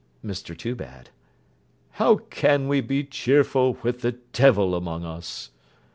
MR 0.25 0.57
TOOBAD 0.57 1.11
How 1.91 2.15
can 2.31 2.67
we 2.67 2.81
be 2.81 3.03
cheerful 3.03 3.77
with 3.83 4.01
the 4.01 4.13
devil 4.33 4.73
among 4.73 5.05
us! 5.05 5.51